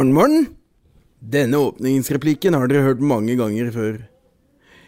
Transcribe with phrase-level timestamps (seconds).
[0.00, 0.46] Morn, morgen.
[1.20, 3.98] Denne åpningsreplikken har dere hørt mange ganger før.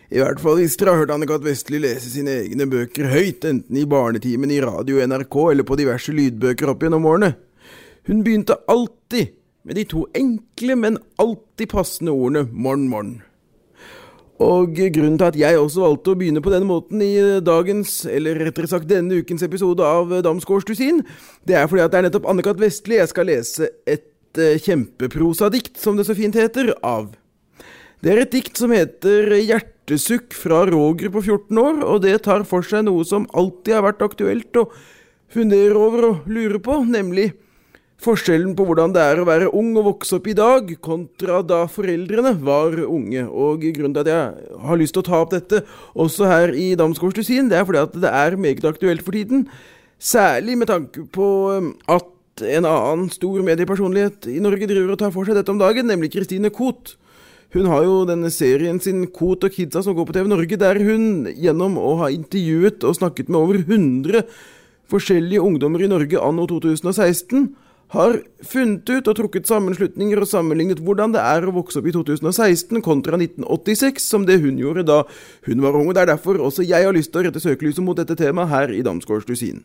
[0.08, 1.42] I hvert fall hvis dere har hørt Anne-Kat.
[1.44, 6.14] Vestli lese sine egne bøker høyt, enten i barnetimen i radio NRK eller på diverse
[6.16, 7.34] lydbøker opp gjennom årene.
[8.08, 9.34] Hun begynte alltid
[9.68, 13.10] med de to enkle, men alltid passende ordene morn, morn.
[14.40, 17.12] Og grunnen til at jeg også valgte å begynne på denne måten i
[17.44, 21.04] dagens, eller rettere sagt denne ukens episode av Damsgaards dusin,
[21.44, 22.64] det er fordi at det er nettopp Anne-Kat.
[22.64, 24.08] Vestli jeg skal lese et
[24.40, 27.10] uh, kjempeprosadikt, som det så fint heter, av.
[28.02, 32.46] Det er et dikt som heter Hjertesukk fra Roger på 14 år, og det tar
[32.48, 34.68] for seg noe som alltid har vært aktuelt å
[35.32, 37.30] fundere over og lure på, nemlig
[38.02, 41.60] Forskjellen på hvordan det er å være ung og vokse opp i dag, kontra da
[41.70, 43.22] foreldrene var unge.
[43.30, 45.60] Og grunnen til at jeg har lyst til å ta opp dette
[45.94, 49.46] også her i Damsgårds dusin, det er fordi at det er meget aktuelt for tiden.
[50.02, 51.70] Særlig med tanke på um,
[52.46, 56.12] en annen stor mediepersonlighet i Norge driver og tar for seg dette om dagen, nemlig
[56.14, 56.96] Christine Koht.
[57.52, 60.80] Hun har jo denne serien sin Koht og Kidsa som går på TV Norge, der
[60.80, 64.24] hun gjennom å ha intervjuet og snakket med over 100
[64.92, 67.50] forskjellige ungdommer i Norge anno 2016
[67.92, 68.16] har
[68.48, 72.80] funnet ut og trukket sammenslutninger og sammenlignet hvordan det er å vokse opp i 2016
[72.84, 75.02] kontra 1986, som det hun gjorde da
[75.48, 75.90] hun var ung.
[75.90, 78.48] og Det er derfor også jeg har lyst til å rette søkelyset mot dette temaet
[78.48, 79.60] her i Damsgårds dusin.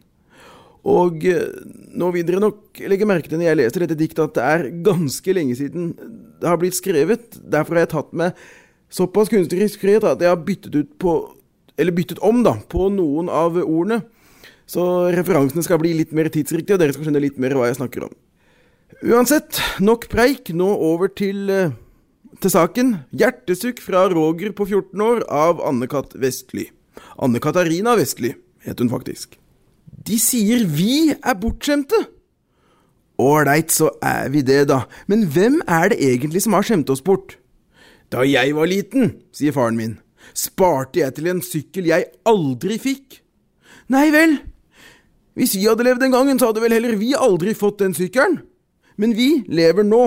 [0.88, 1.48] Og eh,
[1.98, 4.68] nå vil dere nok legge merke til når jeg leser dette diktet at det er
[4.86, 5.90] ganske lenge siden
[6.38, 7.40] det har blitt skrevet.
[7.44, 8.38] Derfor har jeg tatt med
[8.94, 11.18] såpass kunstnerisk frihet at jeg har byttet på,
[11.76, 14.04] byttet om da, på noen av ordene.
[14.68, 14.84] Så
[15.16, 18.08] referansene skal bli litt mer tidsriktige, og dere skal skjønne litt mer hva jeg snakker
[18.10, 18.16] om.
[19.08, 20.52] Uansett, nok preik.
[20.52, 21.72] Nå over til, uh,
[22.44, 22.96] til saken.
[23.16, 26.18] 'Hjertesukk fra Roger på 14 år' av Anne-Kat.
[26.20, 26.68] Vestly.
[27.16, 28.36] Anne Katarina Vestly
[28.68, 29.40] het hun faktisk.
[30.08, 32.00] De sier vi er bortskjemte.
[33.20, 34.84] Ålreit, så er vi det, da.
[35.10, 37.36] Men hvem er det egentlig som har skjemt oss bort?
[38.14, 39.98] Da jeg var liten, sier faren min,
[40.38, 43.20] sparte jeg til en sykkel jeg aldri fikk.
[43.92, 44.38] Nei vel,
[45.36, 48.40] hvis vi hadde levd den gangen, så hadde vel heller vi aldri fått den sykkelen.
[48.98, 50.06] Men vi lever nå,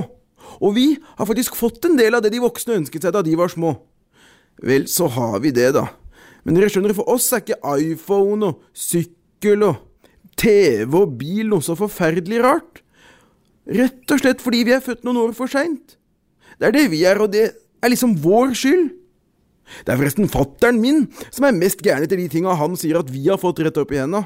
[0.58, 3.36] og vi har faktisk fått en del av det de voksne ønsket seg da de
[3.38, 3.74] var små.
[4.64, 5.86] Vel, så har vi det, da.
[6.44, 9.89] Men dere skjønner, for oss er ikke iPhone og sykkel og
[10.40, 12.80] TV og bil noe så forferdelig rart.
[13.70, 15.98] Rett og slett fordi vi er født noen år for seint.
[16.58, 18.88] Det er det vi er, og det er liksom vår skyld.
[19.84, 23.10] Det er forresten fattern min som er mest gæren etter de tinga han sier at
[23.12, 24.24] vi har fått rett opp i henda.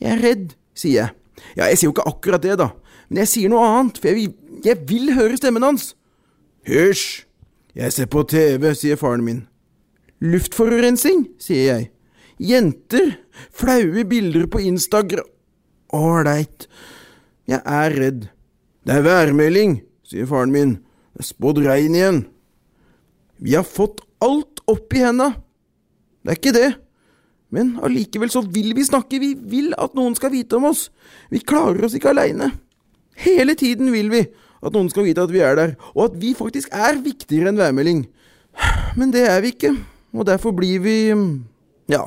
[0.00, 1.16] Jeg er redd, sier jeg.
[1.56, 2.68] Ja, jeg sier jo ikke akkurat det, da,
[3.08, 5.94] men jeg sier noe annet, for jeg vil, jeg vil høre stemmen hans.
[6.68, 7.24] Hysj,
[7.74, 9.40] jeg ser på TV, sier faren min.
[10.20, 11.88] Luftforurensning, sier jeg.
[12.40, 13.12] Jenter,
[13.52, 15.28] flaue bilder på Instagram
[15.92, 16.68] Ålreit,
[17.50, 18.28] jeg er redd.
[18.86, 20.76] Det er værmelding, sier faren min.
[21.12, 22.20] Det er spådd regn igjen.
[23.42, 25.32] Vi har fått alt opp i henda.
[26.22, 26.70] Det er ikke det.
[27.50, 30.86] Men allikevel så vil vi snakke, vi vil at noen skal vite om oss.
[31.32, 32.52] Vi klarer oss ikke aleine.
[33.20, 34.22] Hele tiden vil vi
[34.60, 37.58] at noen skal vite at vi er der, og at vi faktisk er viktigere enn
[37.58, 38.04] værmelding.
[39.00, 39.74] Men det er vi ikke,
[40.14, 40.96] og derfor blir vi
[41.90, 42.04] ja,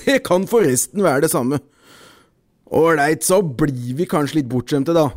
[0.00, 1.60] det kan forresten være det samme.
[2.72, 5.10] Ålreit, så blir vi kanskje litt bortskjemte, da.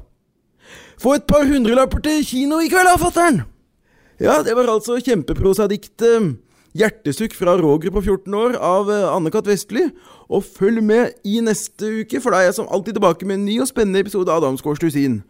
[0.99, 3.43] Få et par hundrelapper til kino i kveld, da, fatter'n!
[4.19, 6.35] Ja, det var altså kjempeprosadiktet
[6.75, 9.47] Hjertesukk fra Roger på 14 år av Anne-Kat.
[9.47, 9.87] Vestly.
[10.27, 13.45] Og følg med i neste uke, for da er jeg som alltid tilbake med en
[13.47, 15.21] ny og spennende episode av Adamsgårds dusin.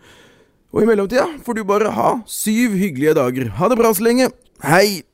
[0.73, 3.53] Og i mellomtida får du bare ha syv hyggelige dager.
[3.59, 4.31] Ha det bra så lenge.
[4.65, 5.05] Hei!